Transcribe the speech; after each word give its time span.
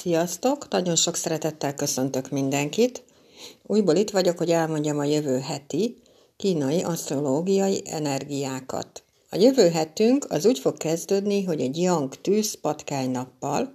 Sziasztok! 0.00 0.68
Nagyon 0.68 0.96
sok 0.96 1.16
szeretettel 1.16 1.74
köszöntök 1.74 2.30
mindenkit. 2.30 3.02
Újból 3.66 3.96
itt 3.96 4.10
vagyok, 4.10 4.38
hogy 4.38 4.50
elmondjam 4.50 4.98
a 4.98 5.04
jövő 5.04 5.38
heti 5.38 5.96
kínai 6.36 6.82
asztrológiai 6.82 7.82
energiákat. 7.84 9.02
A 9.30 9.36
jövő 9.36 9.68
hetünk 9.68 10.26
az 10.28 10.46
úgy 10.46 10.58
fog 10.58 10.76
kezdődni, 10.76 11.44
hogy 11.44 11.60
egy 11.60 11.78
Yang 11.78 12.14
tűz 12.20 12.54
patkány 12.60 13.10
nappal. 13.10 13.74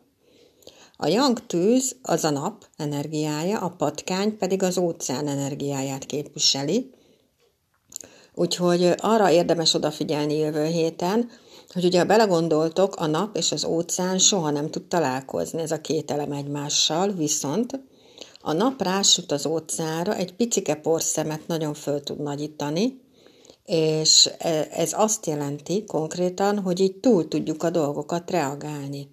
A 0.97 1.07
Yang 1.07 1.45
tűz 1.45 1.95
az 2.01 2.23
a 2.23 2.29
nap 2.29 2.65
energiája, 2.77 3.59
a 3.59 3.69
patkány 3.69 4.37
pedig 4.37 4.63
az 4.63 4.77
óceán 4.77 5.27
energiáját 5.27 6.05
képviseli. 6.05 6.89
Úgyhogy 8.33 8.93
arra 8.97 9.31
érdemes 9.31 9.73
odafigyelni 9.73 10.37
jövő 10.37 10.65
héten, 10.65 11.29
hogy 11.73 11.85
ugye 11.85 11.99
ha 11.99 12.05
belegondoltok, 12.05 12.95
a 12.95 13.05
nap 13.05 13.37
és 13.37 13.51
az 13.51 13.65
óceán 13.65 14.17
soha 14.17 14.49
nem 14.49 14.69
tud 14.69 14.83
találkozni, 14.83 15.61
ez 15.61 15.71
a 15.71 15.81
két 15.81 16.11
elem 16.11 16.31
egymással, 16.31 17.11
viszont 17.11 17.79
a 18.41 18.53
nap 18.53 18.81
rásüt 18.81 19.31
az 19.31 19.45
óceánra, 19.45 20.15
egy 20.15 20.33
picike 20.33 20.75
porszemet 20.75 21.47
nagyon 21.47 21.73
föl 21.73 22.03
tud 22.03 22.21
nagyítani, 22.21 23.01
és 23.65 24.29
e, 24.37 24.67
ez 24.71 24.93
azt 24.93 25.25
jelenti 25.25 25.83
konkrétan, 25.83 26.59
hogy 26.59 26.79
így 26.79 26.95
túl 26.95 27.27
tudjuk 27.27 27.63
a 27.63 27.69
dolgokat 27.69 28.31
reagálni. 28.31 29.09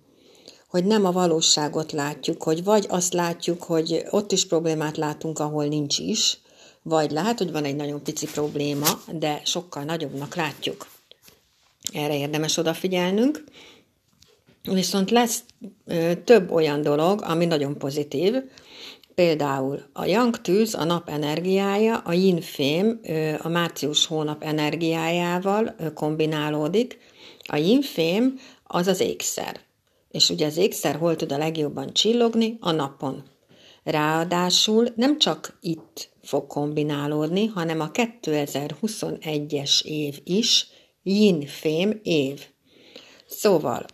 Hogy 0.68 0.84
nem 0.84 1.04
a 1.04 1.12
valóságot 1.12 1.92
látjuk, 1.92 2.42
hogy 2.42 2.64
vagy 2.64 2.86
azt 2.88 3.12
látjuk, 3.12 3.62
hogy 3.62 4.04
ott 4.10 4.32
is 4.32 4.46
problémát 4.46 4.96
látunk, 4.96 5.38
ahol 5.38 5.64
nincs 5.64 5.98
is, 5.98 6.40
vagy 6.82 7.10
lehet, 7.10 7.38
hogy 7.38 7.52
van 7.52 7.64
egy 7.64 7.76
nagyon 7.76 8.02
pici 8.02 8.26
probléma, 8.26 8.86
de 9.12 9.40
sokkal 9.44 9.82
nagyobbnak 9.82 10.34
látjuk. 10.34 10.86
Erre 11.92 12.16
érdemes 12.16 12.56
odafigyelnünk. 12.56 13.44
Viszont 14.62 15.10
lesz 15.10 15.44
több 16.24 16.50
olyan 16.50 16.82
dolog, 16.82 17.22
ami 17.22 17.44
nagyon 17.44 17.78
pozitív. 17.78 18.34
Például 19.14 19.82
a 19.92 20.04
yang 20.04 20.40
tűz, 20.40 20.74
a 20.74 20.84
nap 20.84 21.08
energiája, 21.08 21.98
a 21.98 22.12
yin 22.12 22.40
fém 22.40 23.00
a 23.42 23.48
március 23.48 24.06
hónap 24.06 24.42
energiájával 24.42 25.74
kombinálódik. 25.94 26.98
A 27.44 27.56
yin 27.56 27.80
fém 27.80 28.38
az 28.64 28.86
az 28.86 29.00
ékszer. 29.00 29.60
És 30.10 30.30
ugye 30.30 30.46
az 30.46 30.56
ékszer 30.56 30.96
hol 30.96 31.16
tud 31.16 31.32
a 31.32 31.38
legjobban 31.38 31.92
csillogni? 31.92 32.56
A 32.60 32.70
napon. 32.70 33.22
Ráadásul 33.84 34.88
nem 34.96 35.18
csak 35.18 35.58
itt 35.60 36.10
fog 36.22 36.46
kombinálódni, 36.46 37.46
hanem 37.46 37.80
a 37.80 37.90
2021-es 37.90 39.82
év 39.82 40.20
is 40.24 40.66
yin-fém 41.02 42.00
év. 42.02 42.46
Szóval 43.26 43.86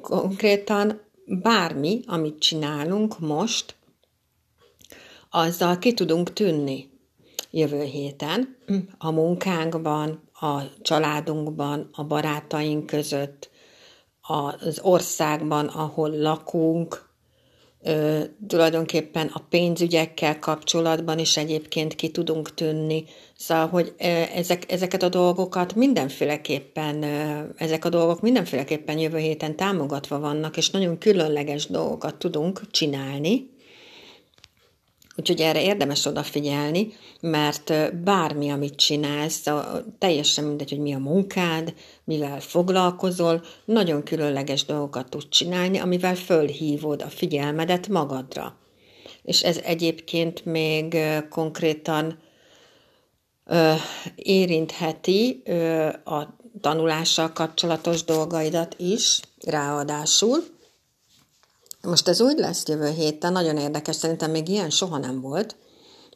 konkrétan 0.00 1.00
bármi, 1.26 2.00
amit 2.06 2.38
csinálunk 2.38 3.18
most, 3.18 3.74
azzal 5.30 5.78
ki 5.78 5.94
tudunk 5.94 6.32
tűnni 6.32 6.90
jövő 7.50 7.82
héten, 7.82 8.56
a 8.98 9.10
munkánkban, 9.10 10.30
a 10.32 10.62
családunkban, 10.82 11.88
a 11.92 12.04
barátaink 12.04 12.86
között, 12.86 13.50
az 14.20 14.80
országban, 14.82 15.66
ahol 15.66 16.10
lakunk, 16.10 17.05
ö, 17.86 18.20
tulajdonképpen 18.46 19.30
a 19.32 19.40
pénzügyekkel 19.50 20.38
kapcsolatban 20.38 21.18
is 21.18 21.36
egyébként 21.36 21.94
ki 21.94 22.08
tudunk 22.08 22.54
tűnni. 22.54 23.04
Szóval, 23.36 23.66
hogy 23.66 23.94
ezek, 24.34 24.72
ezeket 24.72 25.02
a 25.02 25.08
dolgokat 25.08 25.74
mindenféleképpen, 25.74 27.02
ezek 27.56 27.84
a 27.84 27.88
dolgok 27.88 28.20
mindenféleképpen 28.20 28.98
jövő 28.98 29.18
héten 29.18 29.56
támogatva 29.56 30.18
vannak, 30.18 30.56
és 30.56 30.70
nagyon 30.70 30.98
különleges 30.98 31.66
dolgokat 31.66 32.14
tudunk 32.14 32.60
csinálni, 32.70 33.54
Úgyhogy 35.18 35.40
erre 35.40 35.62
érdemes 35.62 36.04
odafigyelni, 36.04 36.92
mert 37.20 37.96
bármi, 38.02 38.50
amit 38.50 38.76
csinálsz, 38.76 39.44
teljesen 39.98 40.44
mindegy, 40.44 40.70
hogy 40.70 40.78
mi 40.78 40.94
a 40.94 40.98
munkád, 40.98 41.74
mivel 42.04 42.40
foglalkozol, 42.40 43.44
nagyon 43.64 44.02
különleges 44.02 44.64
dolgokat 44.64 45.08
tudsz 45.08 45.28
csinálni, 45.28 45.78
amivel 45.78 46.14
fölhívod 46.14 47.02
a 47.02 47.08
figyelmedet 47.08 47.88
magadra. 47.88 48.56
És 49.22 49.42
ez 49.42 49.56
egyébként 49.56 50.44
még 50.44 50.96
konkrétan 51.30 52.18
ö, 53.44 53.72
érintheti 54.14 55.42
ö, 55.44 55.86
a 56.04 56.36
tanulással 56.60 57.32
kapcsolatos 57.32 58.04
dolgaidat 58.04 58.74
is, 58.78 59.20
ráadásul, 59.44 60.55
most 61.82 62.08
ez 62.08 62.20
úgy 62.20 62.38
lesz 62.38 62.68
jövő 62.68 62.90
héten, 62.90 63.32
nagyon 63.32 63.56
érdekes, 63.56 63.96
szerintem 63.96 64.30
még 64.30 64.48
ilyen 64.48 64.70
soha 64.70 64.98
nem 64.98 65.20
volt, 65.20 65.56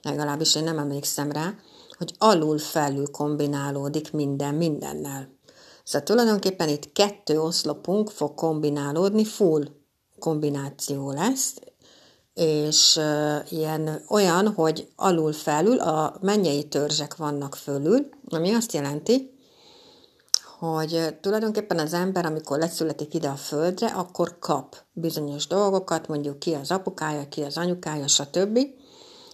legalábbis 0.03 0.54
én 0.54 0.65
nem 0.65 0.78
emlékszem 0.78 1.32
rá, 1.32 1.54
hogy 1.98 2.15
alul-felül 2.19 3.10
kombinálódik 3.10 4.12
minden 4.12 4.54
mindennel. 4.54 5.38
Szóval 5.84 6.06
tulajdonképpen 6.06 6.69
itt 6.69 6.93
kettő 6.93 7.41
oszlopunk 7.41 8.10
fog 8.10 8.34
kombinálódni, 8.34 9.25
full 9.25 9.65
kombináció 10.19 11.10
lesz, 11.10 11.54
és 12.34 13.00
ilyen 13.49 14.04
olyan, 14.09 14.53
hogy 14.53 14.88
alul-felül 14.97 15.78
a 15.78 16.16
mennyei 16.20 16.69
törzsek 16.69 17.16
vannak 17.16 17.54
fölül, 17.54 18.09
ami 18.28 18.53
azt 18.53 18.72
jelenti, 18.72 19.38
hogy 20.60 21.19
tulajdonképpen 21.21 21.78
az 21.78 21.93
ember, 21.93 22.26
amikor 22.26 22.59
leszületik 22.59 23.15
ide 23.15 23.28
a 23.28 23.34
földre, 23.34 23.87
akkor 23.87 24.38
kap 24.38 24.76
bizonyos 24.93 25.47
dolgokat, 25.47 26.09
mondjuk 26.09 26.38
ki 26.38 26.54
az 26.54 26.71
apukája, 26.71 27.28
ki 27.28 27.43
az 27.43 27.56
anyukája, 27.56 28.06
stb. 28.06 28.59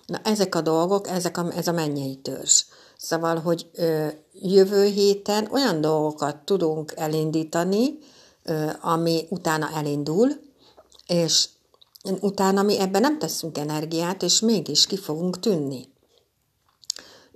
Na 0.06 0.20
ezek 0.24 0.54
a 0.54 0.60
dolgok, 0.60 1.08
ezek 1.08 1.38
a, 1.38 1.52
ez 1.56 1.68
a 1.68 1.72
mennyei 1.72 2.16
törzs. 2.16 2.64
Szóval, 2.96 3.38
hogy 3.38 3.70
ö, 3.74 4.06
jövő 4.32 4.84
héten 4.84 5.48
olyan 5.50 5.80
dolgokat 5.80 6.36
tudunk 6.36 6.92
elindítani, 6.96 7.98
ö, 8.42 8.70
ami 8.80 9.26
utána 9.30 9.70
elindul, 9.74 10.28
és 11.06 11.48
utána 12.20 12.62
mi 12.62 12.80
ebben 12.80 13.00
nem 13.00 13.18
teszünk 13.18 13.58
energiát, 13.58 14.22
és 14.22 14.40
mégis 14.40 14.86
ki 14.86 14.96
fogunk 14.96 15.40
tűnni. 15.40 15.94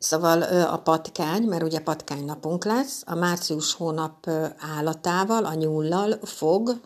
Szóval 0.01 0.43
a 0.63 0.79
patkány, 0.79 1.43
mert 1.43 1.63
ugye 1.63 1.81
patkány 1.81 2.25
napunk 2.25 2.65
lesz, 2.65 3.03
a 3.07 3.15
március 3.15 3.75
hónap 3.75 4.31
állatával, 4.77 5.45
a 5.45 5.55
nyullal 5.55 6.19
fog 6.23 6.81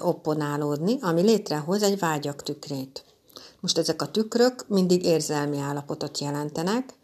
opponálódni, 0.00 0.98
ami 1.00 1.20
létrehoz 1.20 1.82
egy 1.82 1.98
vágyak 1.98 2.42
tükrét. 2.42 3.04
Most 3.60 3.78
ezek 3.78 4.02
a 4.02 4.10
tükrök 4.10 4.64
mindig 4.68 5.04
érzelmi 5.04 5.58
állapotot 5.58 6.18
jelentenek, 6.18 6.94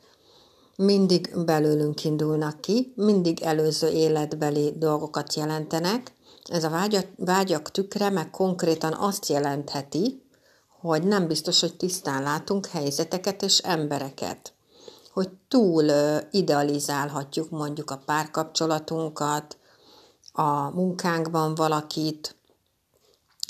mindig 0.76 1.44
belőlünk 1.44 2.04
indulnak 2.04 2.60
ki, 2.60 2.92
mindig 2.96 3.42
előző 3.42 3.88
életbeli 3.88 4.74
dolgokat 4.76 5.34
jelentenek. 5.34 6.12
Ez 6.44 6.64
a 6.64 6.70
vágyak, 6.70 7.06
vágyak 7.16 7.70
tükre 7.70 8.10
meg 8.10 8.30
konkrétan 8.30 8.92
azt 8.92 9.26
jelentheti, 9.28 10.22
hogy 10.80 11.02
nem 11.02 11.26
biztos, 11.26 11.60
hogy 11.60 11.76
tisztán 11.76 12.22
látunk 12.22 12.66
helyzeteket 12.66 13.42
és 13.42 13.58
embereket 13.58 14.52
hogy 15.18 15.30
túl 15.48 15.90
idealizálhatjuk 16.30 17.50
mondjuk 17.50 17.90
a 17.90 18.02
párkapcsolatunkat, 18.06 19.56
a 20.32 20.70
munkánkban 20.70 21.54
valakit, 21.54 22.36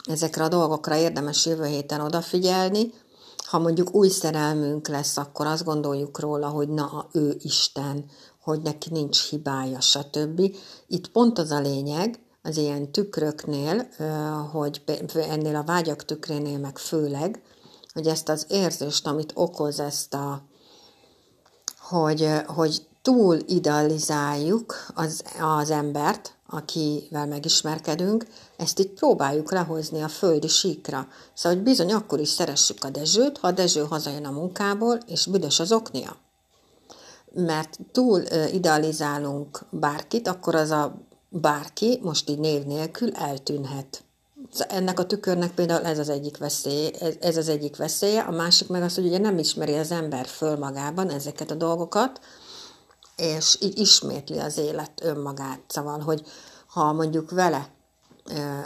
ezekre 0.05 0.45
a 0.45 0.49
dolgokra 0.49 0.97
érdemes 0.97 1.47
jövő 1.47 1.67
héten 1.67 2.01
odafigyelni. 2.01 2.93
Ha 3.37 3.59
mondjuk 3.59 3.95
új 3.95 4.09
szerelmünk 4.09 4.89
lesz, 4.89 5.17
akkor 5.17 5.47
azt 5.47 5.65
gondoljuk 5.65 6.21
róla, 6.21 6.49
hogy 6.49 6.69
na, 6.69 7.09
ő 7.12 7.37
Isten, 7.43 8.05
hogy 8.43 8.62
neki 8.62 8.89
nincs 8.91 9.28
hibája, 9.28 9.81
stb. 9.81 10.41
Itt 10.87 11.11
pont 11.11 11.39
az 11.39 11.51
a 11.51 11.61
lényeg, 11.61 12.21
az 12.43 12.57
ilyen 12.57 12.93
tükröknél, 12.93 13.89
hogy 14.53 14.83
ennél 15.15 15.57
a 15.57 15.65
vágyak 15.65 16.04
tükrénél 16.04 16.59
meg 16.59 16.78
főleg, 16.78 17.42
hogy 17.92 18.07
ezt 18.07 18.28
az 18.28 18.47
érzést, 18.48 19.07
amit 19.07 19.33
okoz 19.34 19.81
ezt 19.81 20.15
a 20.15 20.47
hogy, 21.89 22.31
hogy 22.47 22.87
túl 23.03 23.39
idealizáljuk 23.47 24.75
az, 24.95 25.23
az 25.41 25.71
embert, 25.71 26.35
akivel 26.47 27.27
megismerkedünk, 27.27 28.27
ezt 28.57 28.79
itt 28.79 28.99
próbáljuk 28.99 29.53
lehozni 29.53 30.03
a 30.03 30.09
földi 30.09 30.49
síkra. 30.49 31.09
Szóval, 31.35 31.59
hogy 31.59 31.67
bizony 31.67 31.93
akkor 31.93 32.21
is 32.21 32.29
szeressük 32.29 32.85
a 32.85 32.91
Dezsőt, 32.91 33.39
ha 33.39 33.47
a 33.47 33.53
Dezső 33.53 33.85
hazajön 33.85 34.25
a 34.25 34.31
munkából, 34.31 34.99
és 35.07 35.27
büdös 35.27 35.61
az 35.61 35.73
oknia. 35.73 36.17
Mert 37.35 37.79
túl 37.93 38.23
idealizálunk 38.53 39.65
bárkit, 39.71 40.29
akkor 40.29 40.55
az 40.55 40.71
a 40.71 40.95
bárki 41.29 41.99
most 42.03 42.31
így 42.31 42.39
név 42.39 42.65
nélkül 42.65 43.15
eltűnhet. 43.15 44.03
Ennek 44.56 44.98
a 44.98 45.06
tükörnek 45.06 45.54
például 45.54 45.84
ez 45.84 45.98
az 45.98 46.09
egyik 46.09 46.36
veszély, 46.36 46.91
ez, 47.21 47.36
az 47.36 47.48
egyik 47.48 47.77
veszélye, 47.77 48.21
a 48.21 48.30
másik 48.30 48.68
meg 48.68 48.83
az, 48.83 48.95
hogy 48.95 49.06
ugye 49.06 49.18
nem 49.18 49.39
ismeri 49.39 49.74
az 49.74 49.91
ember 49.91 50.27
föl 50.27 50.56
magában 50.56 51.10
ezeket 51.10 51.50
a 51.50 51.54
dolgokat, 51.54 52.21
és 53.16 53.59
így 53.60 53.78
ismétli 53.78 54.39
az 54.39 54.59
élet 54.59 54.92
önmagát. 55.03 55.60
Szóval, 55.66 56.00
hogy 56.00 56.22
ha 56.66 56.92
mondjuk 56.92 57.30
vele 57.30 57.71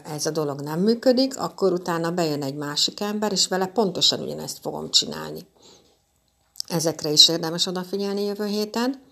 ez 0.05 0.27
a 0.27 0.31
dolog 0.31 0.61
nem 0.61 0.81
működik, 0.81 1.39
akkor 1.39 1.73
utána 1.73 2.11
bejön 2.11 2.43
egy 2.43 2.55
másik 2.55 3.01
ember, 3.01 3.33
és 3.33 3.47
vele 3.47 3.67
pontosan 3.67 4.21
ugyanezt 4.21 4.59
fogom 4.61 4.91
csinálni. 4.91 5.47
Ezekre 6.69 7.11
is 7.11 7.29
érdemes 7.29 7.67
odafigyelni 7.67 8.23
jövő 8.23 8.47
héten. 8.47 9.03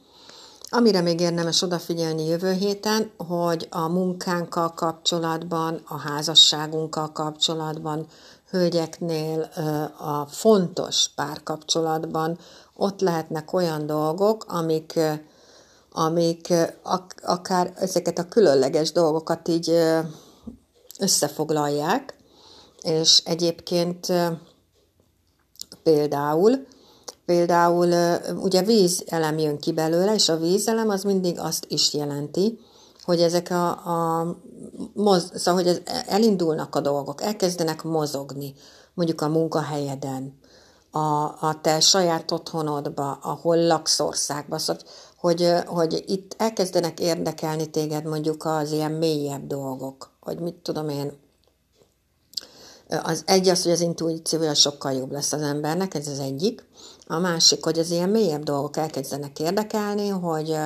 Amire 0.73 1.01
még 1.01 1.21
érdemes 1.21 1.63
odafigyelni 1.63 2.25
jövő 2.25 2.53
héten, 2.53 3.11
hogy 3.17 3.67
a 3.71 3.89
munkánkkal 3.89 4.73
kapcsolatban, 4.75 5.81
a 5.89 5.99
házasságunkkal 5.99 7.13
kapcsolatban, 7.13 8.07
hölgyeknél 8.51 9.41
a 9.99 10.27
fontos 10.27 11.09
párkapcsolatban 11.15 12.39
ott 12.77 13.01
lehetnek 13.01 13.53
olyan 13.53 13.87
dolgok, 13.87 14.45
amik, 14.49 14.99
amik 15.93 16.53
akár 17.23 17.73
ezeket 17.77 18.19
a 18.19 18.29
különleges 18.29 18.93
dolgokat 18.93 19.49
így 19.49 19.73
összefoglalják, 20.99 22.15
és 22.83 23.23
egyébként 23.25 24.13
például 25.83 26.67
Például 27.31 28.19
ugye 28.35 28.63
vízelem 28.63 29.39
jön 29.39 29.59
ki 29.59 29.73
belőle, 29.73 30.15
és 30.15 30.29
a 30.29 30.37
vízelem 30.37 30.89
az 30.89 31.03
mindig 31.03 31.39
azt 31.39 31.65
is 31.69 31.95
jelenti, 31.95 32.59
hogy 33.05 33.21
ezek 33.21 33.51
a, 33.51 33.69
a 33.69 34.27
moz, 34.95 35.33
szóval, 35.35 35.63
hogy 35.63 35.71
ez, 35.71 35.81
elindulnak 36.07 36.75
a 36.75 36.81
dolgok, 36.81 37.23
elkezdenek 37.23 37.83
mozogni, 37.83 38.55
mondjuk 38.95 39.21
a 39.21 39.29
munkahelyeden, 39.29 40.39
a, 40.91 40.99
a 41.25 41.59
te 41.63 41.81
saját 41.81 42.31
otthonodba, 42.31 43.19
ahol 43.23 43.67
laksz 43.67 44.01
országba, 44.01 44.59
szóval, 44.59 44.83
hogy, 45.17 45.55
hogy 45.67 46.05
itt 46.07 46.35
elkezdenek 46.39 47.01
érdekelni 47.01 47.71
téged 47.71 48.05
mondjuk 48.05 48.45
az 48.45 48.73
ilyen 48.73 48.93
mélyebb 48.93 49.47
dolgok, 49.47 50.11
hogy 50.21 50.39
mit 50.39 50.55
tudom 50.55 50.89
én, 50.89 51.13
az 53.03 53.23
egy 53.27 53.49
az, 53.49 53.63
hogy 53.63 53.73
az 53.73 53.81
intuíciója 53.81 54.55
sokkal 54.55 54.93
jobb 54.93 55.13
lesz 55.13 55.33
az 55.33 55.43
embernek, 55.43 55.95
ez 55.95 56.09
az 56.09 56.19
egyik. 56.19 56.69
A 57.11 57.19
másik, 57.19 57.65
hogy 57.65 57.79
az 57.79 57.91
ilyen 57.91 58.09
mélyebb 58.09 58.43
dolgok 58.43 58.77
elkezdenek 58.77 59.39
érdekelni, 59.39 60.09
hogy 60.09 60.57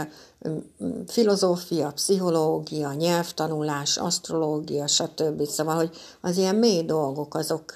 filozófia, 1.07 1.91
pszichológia, 1.91 2.93
nyelvtanulás, 2.93 3.97
asztrológia, 3.97 4.87
stb. 4.87 5.47
Szóval, 5.47 5.77
hogy 5.77 5.91
az 6.21 6.37
ilyen 6.37 6.55
mély 6.55 6.83
dolgok, 6.83 7.35
azok, 7.35 7.73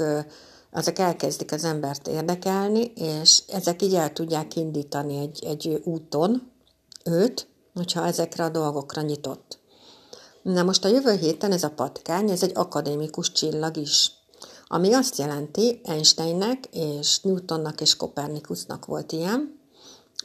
azok 0.72 0.98
elkezdik 0.98 1.52
az 1.52 1.64
embert 1.64 2.08
érdekelni, 2.08 2.92
és 2.94 3.42
ezek 3.52 3.82
így 3.82 3.94
el 3.94 4.12
tudják 4.12 4.56
indítani 4.56 5.16
egy, 5.16 5.44
egy 5.44 5.80
úton 5.84 6.52
őt, 7.04 7.48
hogyha 7.74 8.06
ezekre 8.06 8.44
a 8.44 8.48
dolgokra 8.48 9.02
nyitott. 9.02 9.58
Na 10.42 10.62
most 10.62 10.84
a 10.84 10.88
jövő 10.88 11.16
héten 11.16 11.52
ez 11.52 11.62
a 11.62 11.70
patkány, 11.70 12.30
ez 12.30 12.42
egy 12.42 12.52
akadémikus 12.54 13.32
csillag 13.32 13.76
is. 13.76 14.12
Ami 14.68 14.92
azt 14.92 15.18
jelenti, 15.18 15.80
Einsteinnek 15.84 16.64
és 16.72 17.20
Newtonnak 17.20 17.80
és 17.80 17.96
Kopernikusnak 17.96 18.86
volt 18.86 19.12
ilyen, 19.12 19.58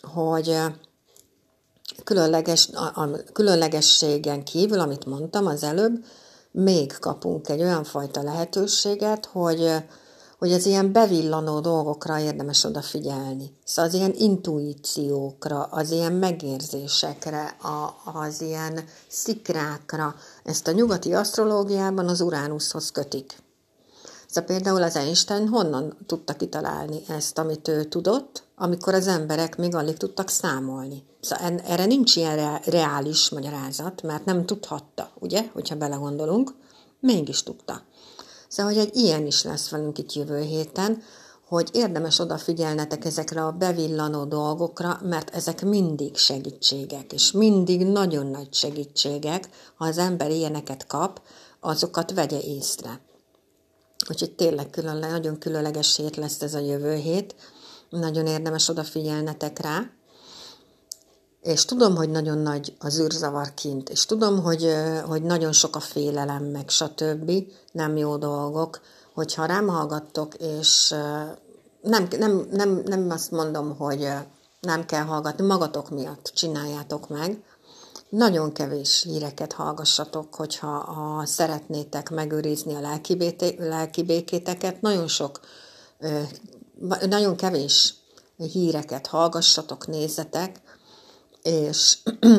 hogy 0.01 0.57
különleges, 2.03 2.69
a, 2.73 3.01
a 3.01 3.09
különlegességen 3.33 4.43
kívül, 4.43 4.79
amit 4.79 5.05
mondtam 5.05 5.45
az 5.45 5.63
előbb, 5.63 6.05
még 6.51 6.97
kapunk 6.99 7.49
egy 7.49 7.61
olyan 7.61 7.83
fajta 7.83 8.23
lehetőséget, 8.23 9.25
hogy, 9.25 9.71
hogy 10.37 10.51
az 10.51 10.65
ilyen 10.65 10.91
bevillanó 10.91 11.59
dolgokra 11.59 12.19
érdemes 12.19 12.63
odafigyelni. 12.63 13.51
Szóval 13.63 13.91
az 13.91 13.97
ilyen 13.97 14.13
intuíciókra, 14.17 15.63
az 15.63 15.91
ilyen 15.91 16.13
megérzésekre, 16.13 17.45
a, 17.61 17.95
az 18.13 18.41
ilyen 18.41 18.83
szikrákra. 19.07 20.15
Ezt 20.43 20.67
a 20.67 20.71
nyugati 20.71 21.13
asztrológiában 21.13 22.07
az 22.07 22.21
Uránuszhoz 22.21 22.91
kötik. 22.91 23.41
Szóval 24.33 24.49
például 24.55 24.83
az 24.83 24.95
Einstein 24.95 25.47
honnan 25.47 25.97
tudta 26.05 26.33
kitalálni 26.33 27.01
ezt, 27.07 27.37
amit 27.37 27.67
ő 27.67 27.83
tudott, 27.83 28.43
amikor 28.55 28.93
az 28.93 29.07
emberek 29.07 29.57
még 29.57 29.75
alig 29.75 29.97
tudtak 29.97 30.29
számolni. 30.29 31.03
Szóval 31.21 31.59
erre 31.59 31.85
nincs 31.85 32.15
ilyen 32.15 32.59
reális 32.65 33.29
magyarázat, 33.29 34.01
mert 34.01 34.25
nem 34.25 34.45
tudhatta, 34.45 35.11
ugye, 35.19 35.49
hogyha 35.53 35.75
belegondolunk, 35.75 36.53
mégis 36.99 37.43
tudta. 37.43 37.81
Szóval, 38.47 38.73
hogy 38.73 38.81
egy 38.81 38.95
ilyen 38.95 39.25
is 39.25 39.43
lesz 39.43 39.69
velünk 39.69 39.97
itt 39.97 40.13
jövő 40.13 40.41
héten, 40.41 41.01
hogy 41.47 41.69
érdemes 41.73 42.19
odafigyelnetek 42.19 43.05
ezekre 43.05 43.45
a 43.45 43.51
bevillanó 43.51 44.23
dolgokra, 44.23 44.99
mert 45.03 45.35
ezek 45.35 45.65
mindig 45.65 46.15
segítségek, 46.15 47.13
és 47.13 47.31
mindig 47.31 47.85
nagyon 47.85 48.25
nagy 48.25 48.53
segítségek, 48.53 49.49
ha 49.75 49.85
az 49.85 49.97
ember 49.97 50.31
ilyeneket 50.31 50.87
kap, 50.87 51.21
azokat 51.59 52.13
vegye 52.13 52.39
észre. 52.41 52.99
Úgyhogy 54.09 54.31
tényleg 54.31 54.69
külön, 54.69 54.97
nagyon 54.97 55.37
különleges 55.37 55.95
hét 55.95 56.15
lesz 56.15 56.41
ez 56.41 56.53
a 56.53 56.59
jövő 56.59 56.95
hét. 56.95 57.35
Nagyon 57.89 58.27
érdemes 58.27 58.69
odafigyelnetek 58.69 59.59
rá. 59.59 59.89
És 61.41 61.65
tudom, 61.65 61.95
hogy 61.95 62.09
nagyon 62.09 62.37
nagy 62.37 62.75
az 62.79 62.99
űrzavar 62.99 63.53
kint, 63.53 63.89
és 63.89 64.05
tudom, 64.05 64.41
hogy, 64.41 64.73
hogy 65.05 65.23
nagyon 65.23 65.51
sok 65.51 65.75
a 65.75 65.79
félelem, 65.79 66.43
meg 66.43 66.69
stb. 66.69 67.31
Nem 67.71 67.97
jó 67.97 68.17
dolgok. 68.17 68.79
Hogyha 69.13 69.45
rám 69.45 69.67
hallgattok, 69.67 70.33
és 70.33 70.95
nem, 71.81 72.07
nem, 72.17 72.47
nem, 72.51 72.81
nem 72.85 73.09
azt 73.09 73.31
mondom, 73.31 73.77
hogy 73.77 74.07
nem 74.59 74.85
kell 74.85 75.03
hallgatni, 75.03 75.45
magatok 75.45 75.89
miatt 75.89 76.31
csináljátok 76.35 77.09
meg, 77.09 77.43
nagyon 78.15 78.51
kevés 78.51 79.03
híreket 79.03 79.53
hallgassatok, 79.53 80.35
hogyha 80.35 80.67
ha 80.67 81.25
szeretnétek 81.25 82.09
megőrizni 82.09 82.75
a 82.75 82.79
lelki, 82.79 83.15
bété, 83.15 83.55
lelki 83.59 84.03
békéteket. 84.03 84.81
Nagyon 84.81 85.07
sok, 85.07 85.39
nagyon 87.05 87.35
kevés 87.35 87.93
híreket 88.37 89.07
hallgassatok, 89.07 89.87
nézzetek, 89.87 90.61
és 91.43 91.97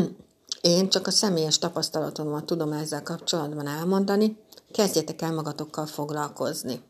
én 0.61 0.89
csak 0.89 1.07
a 1.07 1.11
személyes 1.11 1.59
tapasztalatomat 1.59 2.45
tudom 2.45 2.73
ezzel 2.73 3.03
kapcsolatban 3.03 3.67
elmondani, 3.67 4.37
kezdjetek 4.73 5.23
el 5.23 5.33
magatokkal 5.33 5.87
foglalkozni. 5.87 6.83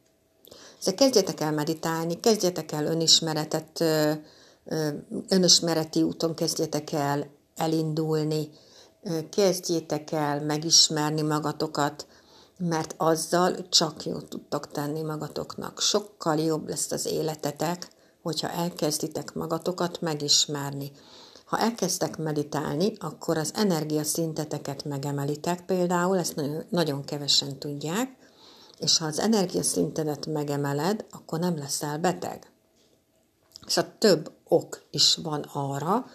Szóval 0.79 1.01
kezdjetek 1.01 1.41
el 1.41 1.53
meditálni, 1.53 2.21
kezdjetek 2.21 2.73
el 2.73 2.87
önismeretet, 2.87 3.85
önismereti 5.29 6.03
úton 6.03 6.35
kezdjetek 6.35 6.93
el 6.93 7.27
elindulni, 7.57 8.49
kezdjétek 9.31 10.13
el 10.13 10.41
megismerni 10.41 11.23
magatokat, 11.23 12.07
mert 12.59 12.95
azzal 12.97 13.69
csak 13.69 14.05
jót 14.05 14.29
tudtok 14.29 14.71
tenni 14.71 15.03
magatoknak. 15.03 15.81
Sokkal 15.81 16.39
jobb 16.39 16.69
lesz 16.69 16.91
az 16.91 17.07
életetek, 17.07 17.89
hogyha 18.23 18.51
elkezditek 18.51 19.35
magatokat 19.35 20.01
megismerni. 20.01 20.93
Ha 21.45 21.59
elkezdtek 21.59 22.19
meditálni, 22.19 22.93
akkor 22.99 23.39
az 23.39 23.51
energiaszinteteket 23.55 24.85
megemelitek 24.85 25.65
például, 25.65 26.19
ezt 26.19 26.37
nagyon, 26.37 26.65
nagyon 26.69 27.05
kevesen 27.05 27.59
tudják, 27.59 28.17
és 28.79 28.99
ha 28.99 29.07
az 29.07 29.19
energiaszintedet 29.19 30.27
megemeled, 30.27 31.05
akkor 31.11 31.39
nem 31.39 31.57
leszel 31.57 31.99
beteg. 31.99 32.51
Szóval 33.67 33.93
több 33.99 34.33
ok 34.49 34.83
is 34.91 35.17
van 35.23 35.41
arra, 35.53 36.07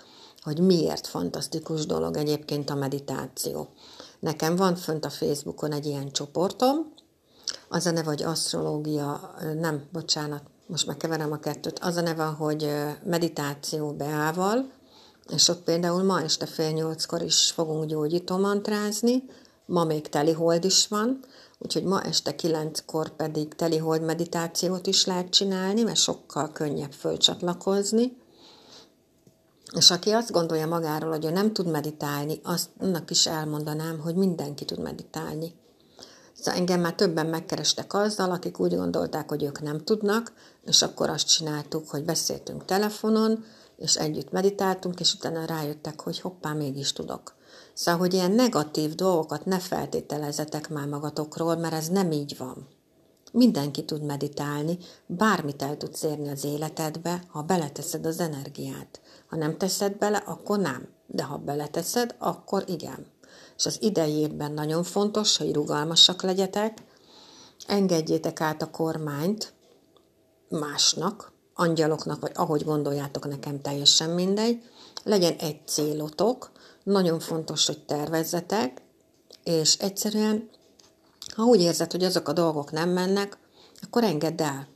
hogy 0.44 0.60
miért 0.60 1.08
fantasztikus 1.08 1.86
dolog 1.86 2.18
egyébként 2.18 2.70
a 2.70 2.76
meditáció. 2.76 3.68
Nekem 4.20 4.56
van 4.56 4.76
fönt 4.76 5.06
a 5.06 5.10
Facebookon 5.10 5.72
egy 5.72 5.86
ilyen 5.86 6.12
csoportom, 6.12 6.94
az 7.70 7.86
a 7.86 7.92
neve, 7.92 8.08
hogy 8.08 8.24
asztrológia, 8.24 9.34
nem, 9.60 9.84
bocsánat, 9.92 10.44
most 10.68 10.88
már 10.88 10.98
keverem 10.98 11.32
a 11.32 11.40
kettőt, 11.40 11.80
az 11.80 11.96
a 11.96 12.02
neve, 12.02 12.24
hogy 12.24 12.72
meditáció 13.04 13.92
beával, 13.92 14.72
és 15.34 15.48
ott 15.48 15.64
például 15.64 16.04
ma 16.04 16.22
este 16.22 16.46
fél 16.46 16.72
nyolckor 16.72 17.22
is 17.22 17.52
fogunk 17.52 17.86
gyógyító 17.86 18.38
mantrázni, 18.38 19.24
ma 19.66 19.84
még 19.84 20.10
telihold 20.10 20.64
is 20.66 20.88
van, 20.88 21.20
úgyhogy 21.58 21.84
ma 21.84 22.02
este 22.02 22.36
kilenckor 22.36 23.10
pedig 23.10 23.56
telihold 23.56 24.02
meditációt 24.02 24.88
is 24.88 25.06
lehet 25.06 25.30
csinálni, 25.30 25.84
mert 25.84 25.98
sokkal 25.98 26.52
könnyebb 26.52 26.92
fölcsatlakozni. 26.92 28.18
És 29.76 29.92
aki 29.92 30.12
azt 30.12 30.32
gondolja 30.32 30.68
magáról, 30.68 31.10
hogy 31.10 31.26
ő 31.26 31.30
nem 31.30 31.54
tud 31.54 31.68
meditálni, 31.68 32.40
azt 32.44 32.70
annak 32.80 33.12
is 33.12 33.28
elmondanám, 33.28 34.00
hogy 34.00 34.16
mindenki 34.16 34.66
tud 34.66 34.80
meditálni. 34.80 35.54
Szóval 36.34 36.60
engem 36.60 36.80
már 36.80 36.94
többen 36.94 37.26
megkerestek 37.26 37.94
azzal, 37.94 38.32
akik 38.32 38.60
úgy 38.60 38.76
gondolták, 38.76 39.30
hogy 39.30 39.44
ők 39.44 39.62
nem 39.62 39.84
tudnak, 39.84 40.34
és 40.66 40.82
akkor 40.82 41.10
azt 41.10 41.28
csináltuk, 41.28 41.90
hogy 41.90 42.04
beszéltünk 42.04 42.66
telefonon, 42.66 43.44
és 43.78 43.96
együtt 43.96 44.32
meditáltunk, 44.32 45.00
és 45.00 45.14
utána 45.14 45.46
rájöttek, 45.46 46.02
hogy 46.02 46.20
hoppá, 46.20 46.54
mégis 46.54 46.94
tudok. 46.94 47.36
Szóval, 47.74 48.00
hogy 48.00 48.14
ilyen 48.14 48.32
negatív 48.32 48.96
dolgokat 48.96 49.46
ne 49.46 49.60
feltételezetek 49.60 50.70
már 50.70 50.88
magatokról, 50.88 51.56
mert 51.56 51.74
ez 51.74 51.88
nem 51.88 52.12
így 52.12 52.38
van. 52.38 52.68
Mindenki 53.32 53.86
tud 53.86 54.04
meditálni, 54.04 54.78
bármit 55.06 55.62
el 55.62 55.78
tudsz 55.78 56.04
érni 56.04 56.30
az 56.30 56.44
életedbe, 56.44 57.24
ha 57.28 57.42
beleteszed 57.42 58.06
az 58.06 58.20
energiát. 58.20 59.02
Ha 59.30 59.36
nem 59.36 59.58
teszed 59.58 59.98
bele, 59.98 60.18
akkor 60.18 60.60
nem. 60.60 60.88
De 61.08 61.24
ha 61.24 61.38
beleteszed, 61.38 62.16
akkor 62.18 62.64
igen. 62.68 63.06
és 63.58 63.66
az 63.66 63.78
idei 63.82 64.14
évben 64.14 64.52
nagyon 64.52 64.84
fontos, 64.84 65.38
hogy 65.38 65.54
rugalmasak 65.54 66.22
legyetek, 66.22 66.84
engedjétek 67.68 68.42
át 68.42 68.62
a 68.62 68.70
kormányt 68.70 69.54
másnak, 70.50 71.32
angyaloknak, 71.54 72.22
vagy 72.22 72.32
ahogy 72.34 72.64
gondoljátok, 72.64 73.28
nekem 73.28 73.62
teljesen 73.62 74.10
mindegy, 74.10 74.64
legyen 75.04 75.36
egy 75.40 75.60
célotok, 75.66 76.52
nagyon 76.84 77.20
fontos, 77.20 77.66
hogy 77.66 77.86
tervezzetek, 77.86 78.82
és 79.44 79.78
egyszerűen, 79.78 80.50
ha 81.36 81.44
úgy 81.44 81.62
érzed, 81.62 81.92
hogy 81.92 82.04
azok 82.04 82.28
a 82.28 82.34
dolgok 82.34 82.72
nem 82.72 82.90
mennek, 82.90 83.38
akkor 83.82 84.04
engedd 84.04 84.42
el, 84.42 84.68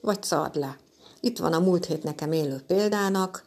vagy 0.00 0.22
szard 0.22 0.56
le. 0.56 0.78
Itt 1.20 1.38
van 1.38 1.52
a 1.52 1.60
múlt 1.60 1.86
hét 1.86 2.02
nekem 2.02 2.32
élő 2.32 2.62
példának, 2.66 3.44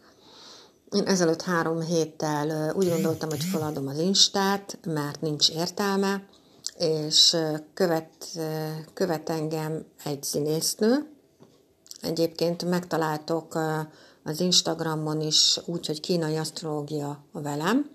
én 0.91 1.03
ezelőtt 1.03 1.41
három 1.41 1.81
héttel 1.81 2.73
úgy 2.75 2.89
gondoltam, 2.89 3.29
hogy 3.29 3.43
feladom 3.43 3.87
az 3.87 3.97
Instát, 3.97 4.79
mert 4.85 5.21
nincs 5.21 5.49
értelme, 5.49 6.25
és 6.77 7.37
követ, 7.73 8.39
követ 8.93 9.29
engem 9.29 9.85
egy 10.03 10.23
színésznő. 10.23 11.11
Egyébként 12.01 12.69
megtaláltok 12.69 13.59
az 14.23 14.39
Instagramon 14.39 15.21
is 15.21 15.59
úgy, 15.65 15.85
hogy 15.85 15.99
kínai 15.99 16.37
asztrológia 16.37 17.23
velem, 17.31 17.91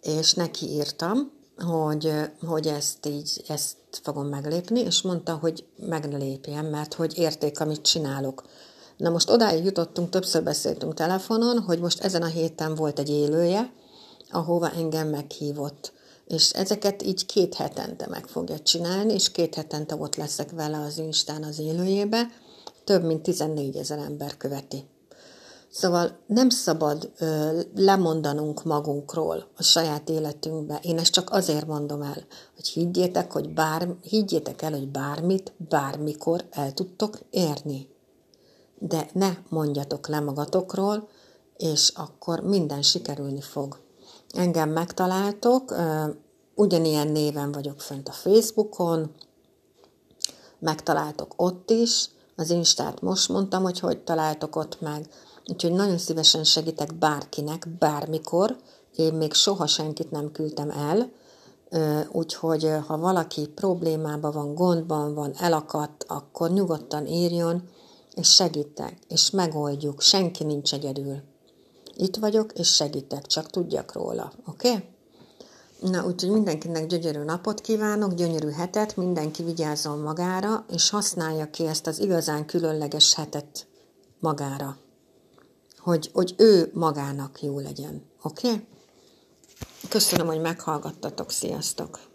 és 0.00 0.32
neki 0.34 0.66
írtam, 0.66 1.32
hogy, 1.62 2.12
hogy 2.46 2.66
ezt 2.66 3.06
így, 3.06 3.44
ezt 3.48 3.76
fogom 4.02 4.26
meglépni, 4.26 4.80
és 4.80 5.02
mondta, 5.02 5.34
hogy 5.34 5.64
meg 5.76 6.08
ne 6.08 6.16
lépjem, 6.16 6.66
mert 6.66 6.94
hogy 6.94 7.18
érték, 7.18 7.60
amit 7.60 7.82
csinálok. 7.82 8.44
Na 8.96 9.10
most 9.10 9.30
odáig 9.30 9.64
jutottunk, 9.64 10.08
többször 10.08 10.42
beszéltünk 10.42 10.94
telefonon, 10.94 11.58
hogy 11.58 11.78
most 11.78 12.04
ezen 12.04 12.22
a 12.22 12.26
héten 12.26 12.74
volt 12.74 12.98
egy 12.98 13.08
élője, 13.08 13.72
ahova 14.30 14.70
engem 14.70 15.08
meghívott. 15.08 15.92
És 16.26 16.50
ezeket 16.50 17.02
így 17.02 17.26
két 17.26 17.54
hetente 17.54 18.06
meg 18.06 18.26
fogja 18.26 18.58
csinálni, 18.58 19.12
és 19.12 19.30
két 19.30 19.54
hetente 19.54 19.94
ott 19.94 20.16
leszek 20.16 20.50
vele 20.50 20.78
az 20.78 20.98
Instán 20.98 21.42
az 21.42 21.58
élőjébe. 21.58 22.30
Több 22.84 23.04
mint 23.04 23.22
14 23.22 23.76
ezer 23.76 23.98
ember 23.98 24.36
követi. 24.36 24.84
Szóval 25.72 26.18
nem 26.26 26.48
szabad 26.48 27.12
ö, 27.18 27.60
lemondanunk 27.74 28.64
magunkról 28.64 29.48
a 29.56 29.62
saját 29.62 30.08
életünkbe. 30.08 30.78
Én 30.82 30.98
ezt 30.98 31.12
csak 31.12 31.30
azért 31.30 31.66
mondom 31.66 32.02
el, 32.02 32.26
hogy 32.54 32.68
higgyétek, 32.68 33.32
hogy 33.32 33.48
bár, 33.54 33.88
higgyétek 34.02 34.62
el, 34.62 34.72
hogy 34.72 34.88
bármit, 34.88 35.52
bármikor 35.68 36.44
el 36.50 36.72
tudtok 36.72 37.18
érni. 37.30 37.88
De 38.78 39.08
ne 39.12 39.30
mondjatok 39.48 40.08
le 40.08 40.20
magatokról, 40.20 41.08
és 41.56 41.92
akkor 41.94 42.40
minden 42.40 42.82
sikerülni 42.82 43.40
fog. 43.40 43.80
Engem 44.30 44.70
megtaláltok, 44.70 45.70
ö, 45.70 46.04
ugyanilyen 46.54 47.08
néven 47.08 47.52
vagyok 47.52 47.80
fönt 47.80 48.08
a 48.08 48.12
Facebookon, 48.12 49.10
megtaláltok 50.58 51.32
ott 51.36 51.70
is, 51.70 52.08
az 52.36 52.50
Instát 52.50 53.00
most 53.00 53.28
mondtam, 53.28 53.62
hogy 53.62 53.78
hogy 53.78 53.98
találtok 53.98 54.56
ott 54.56 54.80
meg, 54.80 55.08
Úgyhogy 55.46 55.72
nagyon 55.72 55.98
szívesen 55.98 56.44
segítek 56.44 56.94
bárkinek, 56.94 57.68
bármikor. 57.78 58.56
Én 58.96 59.14
még 59.14 59.32
soha 59.32 59.66
senkit 59.66 60.10
nem 60.10 60.32
küldtem 60.32 60.70
el, 60.70 61.10
úgyhogy 62.12 62.70
ha 62.86 62.98
valaki 62.98 63.48
problémában 63.48 64.32
van, 64.32 64.54
gondban 64.54 65.14
van, 65.14 65.32
elakadt, 65.38 66.04
akkor 66.08 66.50
nyugodtan 66.50 67.06
írjon, 67.06 67.68
és 68.14 68.34
segítek, 68.34 68.98
és 69.08 69.30
megoldjuk. 69.30 70.00
Senki 70.00 70.44
nincs 70.44 70.74
egyedül. 70.74 71.20
Itt 71.96 72.16
vagyok, 72.16 72.52
és 72.52 72.74
segítek, 72.74 73.26
csak 73.26 73.50
tudjak 73.50 73.92
róla, 73.92 74.32
oké? 74.46 74.68
Okay? 74.68 74.90
Na, 75.90 76.06
úgyhogy 76.06 76.30
mindenkinek 76.30 76.86
gyönyörű 76.86 77.22
napot 77.22 77.60
kívánok, 77.60 78.14
gyönyörű 78.14 78.50
hetet, 78.50 78.96
mindenki 78.96 79.42
vigyázzon 79.42 79.98
magára, 79.98 80.64
és 80.72 80.90
használja 80.90 81.50
ki 81.50 81.66
ezt 81.66 81.86
az 81.86 82.00
igazán 82.00 82.46
különleges 82.46 83.14
hetet 83.14 83.66
magára 84.20 84.76
hogy, 85.82 86.10
hogy 86.12 86.34
ő 86.38 86.70
magának 86.74 87.42
jó 87.42 87.58
legyen. 87.58 88.02
Oké? 88.22 88.48
Okay? 88.48 88.66
Köszönöm, 89.88 90.26
hogy 90.26 90.40
meghallgattatok. 90.40 91.30
Sziasztok! 91.30 92.11